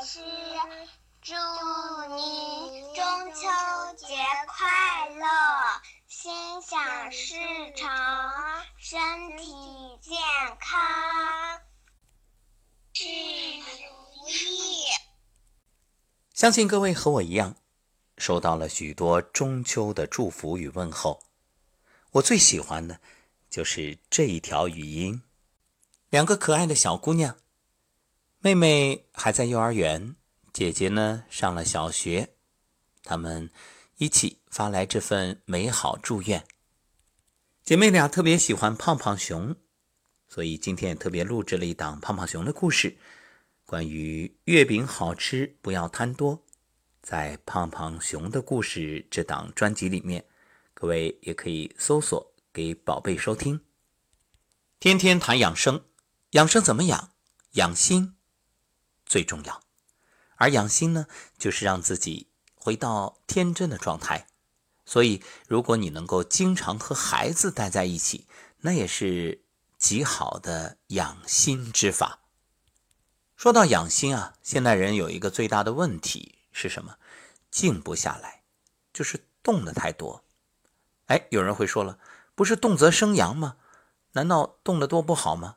[0.00, 0.20] 师，
[1.20, 1.34] 祝
[2.14, 3.48] 你中秋
[3.96, 4.06] 节
[4.46, 5.26] 快乐，
[6.06, 6.30] 心
[6.62, 7.34] 想事
[7.74, 7.88] 成，
[8.78, 9.00] 身
[9.36, 9.52] 体
[10.00, 10.16] 健
[10.60, 11.60] 康，
[12.92, 14.84] 事如意。
[16.32, 17.56] 相信各位和我一样，
[18.18, 21.24] 收到了许多中秋的祝福与问候。
[22.12, 23.00] 我最喜欢的，
[23.50, 25.22] 就是这一条语音。
[26.08, 27.36] 两个可爱的小姑娘，
[28.40, 30.14] 妹妹还在幼儿园，
[30.52, 32.34] 姐姐呢上了小学，
[33.02, 33.50] 他们
[33.96, 36.46] 一起发来这份美好祝愿。
[37.64, 39.56] 姐妹俩特别喜欢胖胖熊，
[40.28, 42.96] 所以今天也特别录制了一档胖胖熊的故事，
[43.66, 46.44] 关于月饼好吃不要贪多。
[47.02, 50.24] 在胖胖熊的故事这档专辑里面，
[50.74, 53.60] 各位也可以搜索给宝贝收听。
[54.78, 55.82] 天天谈养生。
[56.32, 57.10] 养生怎么养？
[57.52, 58.14] 养心
[59.08, 59.62] 最重要，
[60.36, 61.06] 而养心呢，
[61.38, 64.26] 就是让自己回到天真的状态。
[64.84, 68.26] 所以，如果你能够经常和孩子待在一起，
[68.60, 69.42] 那也是
[69.76, 72.20] 极好的养心之法。
[73.36, 76.96] 说到养心啊，现代人有一个最大的问题是什么？
[77.50, 78.42] 静不下来，
[78.92, 80.24] 就是动的太多。
[81.06, 81.98] 哎，有人会说了，
[82.34, 83.56] 不是动则生阳吗？
[84.12, 85.56] 难道动得多不好吗？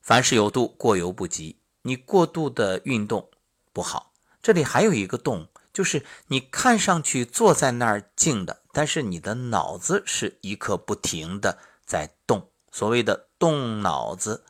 [0.00, 1.61] 凡事有度，过犹不及。
[1.82, 3.30] 你过度的运动
[3.72, 4.12] 不好。
[4.42, 14.44] 这里还有一个动，就是你看上去坐在那儿静的，但是你的脑子是一刻不停的在动，所谓的动脑子。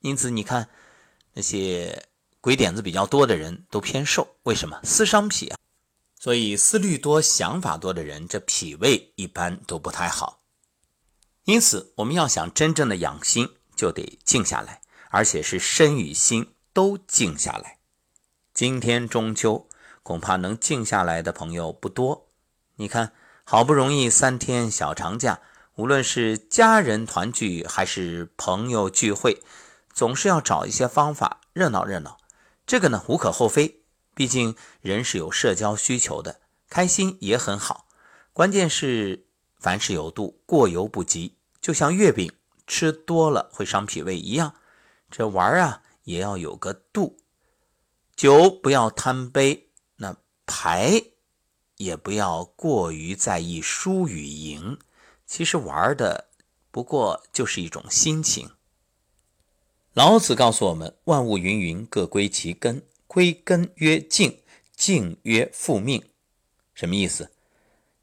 [0.00, 0.68] 因此，你看
[1.34, 2.08] 那些
[2.40, 4.80] 鬼点子比较多的人都偏瘦，为什么？
[4.84, 5.58] 思伤脾啊。
[6.18, 10.42] 所以思虑多、想法多的人，这脾胃一般都不太好。
[11.44, 13.56] 因此，我们要想真正的养心。
[13.76, 14.80] 就得静下来，
[15.16, 17.78] 而且是身与心都静下来。
[18.52, 19.66] 今天中秋，
[20.02, 22.28] 恐怕能静下来的朋友不多。
[22.74, 25.40] 你看，好不容易三天小长假，
[25.76, 29.42] 无论是家人团聚还是朋友聚会，
[29.90, 32.18] 总是要找一些方法热闹热闹。
[32.66, 33.80] 这个呢，无可厚非，
[34.14, 37.86] 毕竟人是有社交需求的，开心也很好。
[38.34, 39.24] 关键是
[39.58, 41.38] 凡事有度，过犹不及。
[41.62, 42.30] 就像月饼。
[42.68, 44.56] 吃多了会伤脾胃一样，
[45.10, 47.16] 这玩啊也要有个度，
[48.14, 51.02] 酒不要贪杯，那牌
[51.76, 54.78] 也不要过于在意输与赢。
[55.26, 56.28] 其实玩的
[56.70, 58.50] 不过就是一种心情。
[59.92, 64.42] 老子告诉我们：万物芸芸，各归其根，归根曰静，
[64.74, 66.04] 静曰复命。
[66.74, 67.32] 什么意思？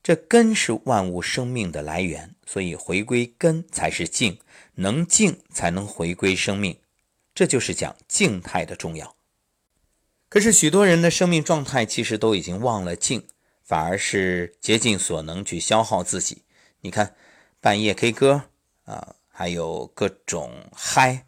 [0.02, 4.40] 这根是万物生命的来源，所以回归根才是静。
[4.76, 6.76] 能静才能回归生命，
[7.34, 9.16] 这就是讲静态的重要。
[10.30, 13.28] 可是许多人的生命状态其实都已经忘了静，
[13.64, 16.44] 反而是竭尽所能去消耗自己。
[16.82, 17.16] 你看，
[17.60, 18.44] 半夜 K 歌
[18.86, 21.26] 啊，还有各种嗨。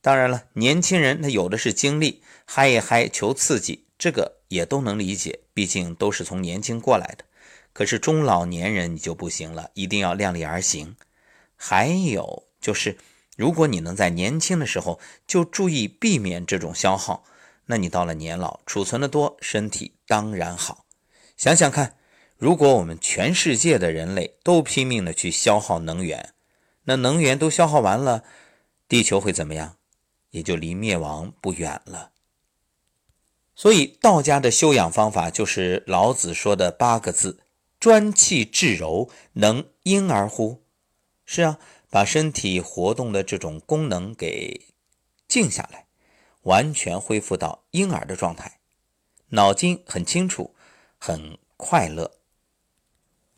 [0.00, 7.24] 当然了，年轻人他有的是精力，嗨一嗨求刺激，这个也都能理解，毕竟都是从年轻过来的。
[7.72, 10.96] 可是中老年人你就不行了，一定要量力而行。
[11.56, 12.48] 还有。
[12.60, 12.96] 就是，
[13.36, 17.24] 如果你能在年轻的时候就注意避免这种消耗，
[17.66, 20.84] 那你到了年老，储存的多，身体当然好。
[21.36, 21.96] 想想看，
[22.36, 26.34] 如果我们全世界的人类都拼命的去消耗能源，
[26.84, 28.22] 那能源都消耗完了，
[28.86, 29.76] 地球会怎么样？
[30.30, 32.10] 也就离灭亡不远了。
[33.54, 37.40] 所以，道家的修养方法就是老子说的八个字：
[37.80, 40.62] 专气致柔，能婴儿乎？
[41.24, 41.58] 是啊。
[41.92, 44.68] 把身体活动的这种功能给
[45.28, 45.88] 静下来，
[46.44, 48.60] 完全恢复到婴儿的状态，
[49.28, 50.54] 脑筋很清楚，
[50.96, 52.10] 很快乐。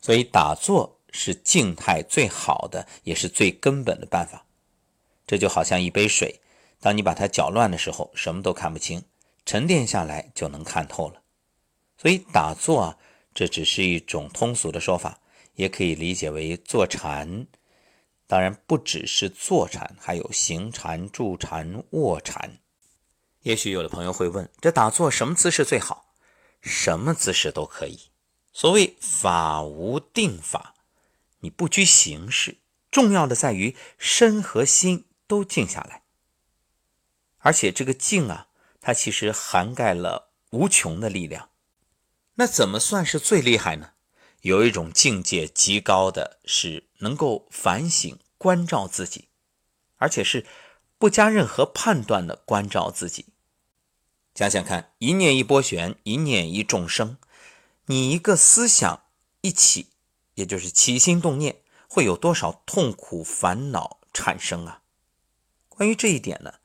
[0.01, 4.47] 所以打坐是静态最好的，也是最根本的办法。
[5.27, 6.41] 这就好像一杯水，
[6.79, 9.01] 当你把它搅乱的时候，什么都看不清；
[9.45, 11.23] 沉淀下来就能看透了。
[11.99, 12.99] 所以打坐啊，
[13.35, 15.19] 这只是一种通俗的说法，
[15.57, 17.49] 也可以理解为坐禅。
[18.27, 22.59] 当然不只是坐禅，还有行禅、住禅、卧禅。
[23.43, 26.15] 也许有的朋友会问：这打坐什么姿势最好？
[26.61, 28.11] 什么姿势都可以。
[28.53, 30.75] 所谓法无定法，
[31.41, 32.59] 你不拘形式，
[32.91, 36.03] 重要的在于身和心都静下来。
[37.39, 38.49] 而且这个静啊，
[38.81, 41.51] 它其实涵盖了无穷的力量。
[42.37, 43.94] 那怎么算是最厉害呢？
[44.45, 49.29] 有一种境界极高的是能够反省关照自己，
[49.97, 50.45] 而且是
[50.99, 53.29] 不加任何判断的关照自己。
[54.35, 57.17] 想想看，一念一波旋，一念一众生，
[57.87, 59.05] 你一个思想
[59.41, 59.87] 一起，
[60.35, 64.83] 也就是起心动念，会有多少痛苦烦恼产生啊？
[65.71, 66.57] 关于这一点呢，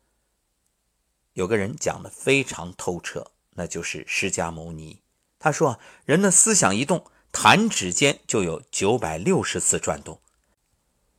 [1.32, 5.00] 有个人讲的非常透彻，那就是释迦牟尼。
[5.40, 10.22] 他说，人的思想一动，弹指间就有九百六十次转动，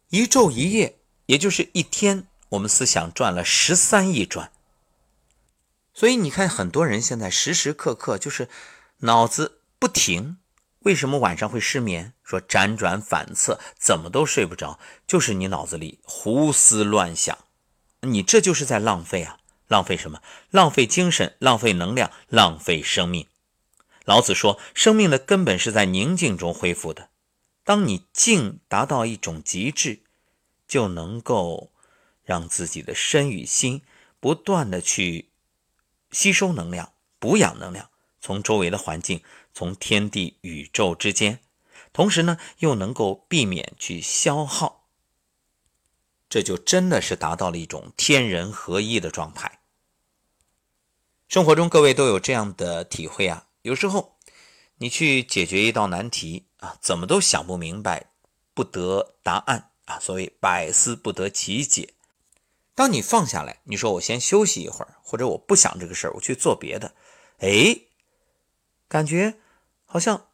[0.09, 4.53] 一昼一夜，也就是一天，我们思想转了十三亿转。
[5.95, 8.49] 所以你看，很多人现在时时刻刻就是
[8.99, 10.39] 脑子不停，
[10.81, 12.15] 为什么晚上会失眠？
[12.23, 17.37] 说辗转反侧，怎么都睡不着，就是你脑子里胡思乱想，
[18.03, 19.39] 你这就是在浪费啊！
[19.67, 20.21] 浪费什么？
[20.51, 23.27] 浪费精神，浪费能量，浪费生命。
[24.11, 27.11] 老子说，生命的根本是在宁静中恢复的。
[27.63, 30.01] 当你静达到一种极致，
[30.67, 31.71] 就能够
[32.25, 33.83] 让自己的身与心
[34.19, 35.31] 不断的去。
[36.11, 37.89] 吸收能量，补养能量，
[38.21, 39.23] 从周围的环境，
[39.55, 41.39] 从天地宇宙之间，
[41.93, 44.89] 同时呢，又能够避免去消耗，
[46.29, 49.61] 这就真的是达到了一种天人合一的状态。
[51.29, 54.17] 生活中各位都有这样的体会啊，有时候
[54.79, 58.11] 你去解决一道难题啊，怎么都想不明白，
[58.55, 61.95] 不得答案啊，所谓百思不得其解。
[62.75, 66.95] 当你放下来，你说我先休息一会儿，或者我不想这个事儿，我去做别的，
[67.39, 67.81] 哎，
[68.89, 69.35] 感觉
[69.85, 70.29] 好像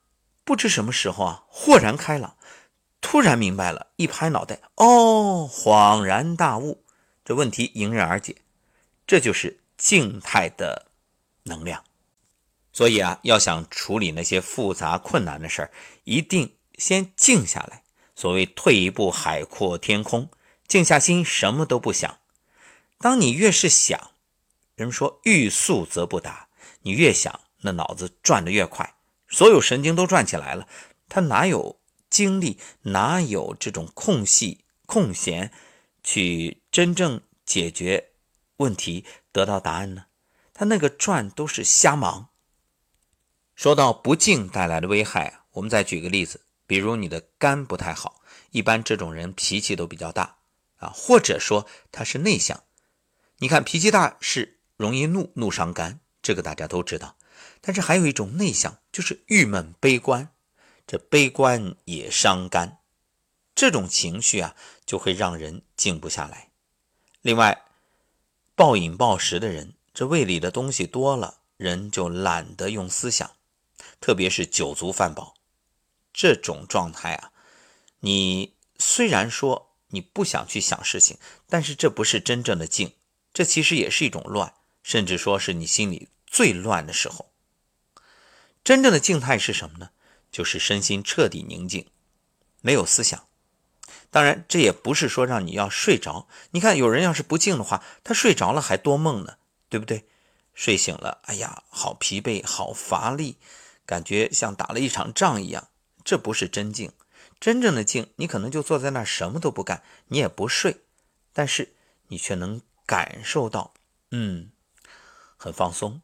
[0.44, 2.36] 不知什么时候啊，豁然开朗，
[3.00, 6.84] 突然明白了，一拍脑袋，哦，恍然大悟，
[7.24, 8.36] 这问题迎刃而解，
[9.04, 10.86] 这就是静态的
[11.44, 11.82] 能量。
[12.76, 15.70] 所以啊，要想处理那些复杂困难的事儿，
[16.04, 17.82] 一定先静下来。
[18.14, 20.28] 所谓退一步海阔天空，
[20.68, 22.18] 静下心，什么都不想。
[22.98, 24.10] 当你越是想，
[24.74, 26.48] 人们说欲速则不达，
[26.82, 28.94] 你越想，那脑子转得越快，
[29.26, 30.68] 所有神经都转起来了，
[31.08, 31.80] 他哪有
[32.10, 35.50] 精力，哪有这种空隙空闲，
[36.04, 38.10] 去真正解决
[38.58, 40.04] 问题，得到答案呢？
[40.52, 42.28] 他那个转都是瞎忙。
[43.56, 48.20] 说到不静带来的危害，我们再举个例子，比如你的肝不太好，
[48.50, 50.36] 一般这种人脾气都比较大
[50.76, 52.64] 啊，或者说他是内向。
[53.38, 57.16] 你看，脾气大是容易怒，怒伤肝，这个大家都知道。
[57.62, 60.28] 但是还有一种内向，就是郁闷悲观，
[60.86, 62.80] 这悲观也伤肝。
[63.54, 64.54] 这种情绪啊，
[64.84, 66.50] 就会让人静不下来。
[67.22, 67.64] 另外，
[68.54, 73.30] 暴饮暴食的人，这胃里的东西多了，人就懒得用思想，
[74.00, 75.34] 特别是酒足饭饱
[76.12, 77.32] 这种状态啊，
[78.00, 82.94] 你虽然说你不想去想事情，但是这不是真正的静。
[83.32, 87.30] 这其实也是一种乱，甚至说是你心里最乱的时候。
[88.64, 89.90] 真正的静态是什么呢？
[90.32, 91.86] 就是身心彻底宁静，
[92.60, 93.26] 没有思想。
[94.10, 96.28] 当然，这也不是说让你要睡着。
[96.50, 99.36] 你看，有人要是不静的话，他睡着了还多梦呢，
[99.68, 100.08] 对不对？
[100.54, 103.36] 睡醒了，哎呀，好疲惫，好乏力，
[103.86, 105.68] 感觉像打了一场仗一样。
[106.04, 106.92] 这不是真静。
[107.40, 110.82] 真正的静，你可能就坐在那儿什么都不干，你也不睡，
[111.32, 111.74] 但是
[112.08, 112.60] 你却能。
[112.88, 113.74] 感受到，
[114.12, 114.50] 嗯，
[115.36, 116.02] 很放松，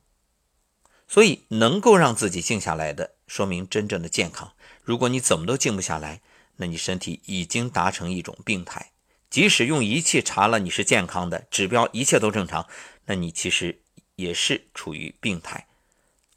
[1.07, 4.53] 所以能够让自己静下来的，说明真正的健康。
[4.83, 6.23] 如果你怎么都静不下来，
[6.57, 8.91] 那你身体已经达成一种病态。
[9.31, 12.67] 即使用仪器查了你是健康的，指标一切都正常，
[13.05, 13.81] 那你其实
[14.17, 15.69] 也是处于病态。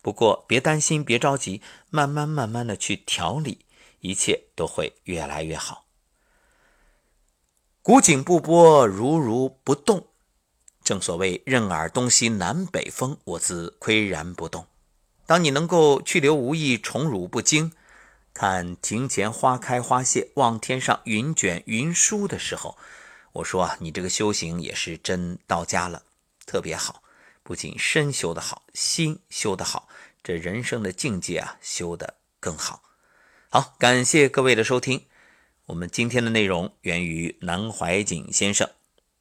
[0.06, 3.66] 不过别担心，别着急，慢慢慢慢的去调理，
[4.02, 5.88] 一切都会越来越好。
[7.82, 10.06] 古井不波，如如不动。
[10.84, 14.68] 正所谓任尔东西南北风，我自岿然不动。
[15.26, 17.72] 当你能够去留无意，宠辱不惊，
[18.32, 22.78] 看庭前花开花谢，望天上云卷云舒的时候，
[23.32, 26.04] 我说啊，你这个修行也是真到家了，
[26.46, 27.02] 特别好。
[27.46, 29.88] 不仅身修得好，心修得好，
[30.24, 32.82] 这人生的境界啊，修得更好。
[33.50, 35.06] 好，感谢各位的收听。
[35.68, 38.70] 我们今天的内容源于南怀瑾先生，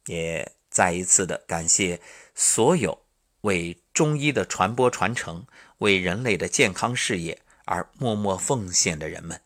[0.07, 0.51] 也。
[0.67, 2.01] 再一次的感谢
[2.33, 3.05] 所有
[3.41, 9.39] 为中医的传播传承、为人类的健康事业而默默奉献的人们，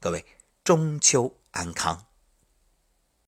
[0.00, 0.24] 各位
[0.64, 2.06] 中秋安康。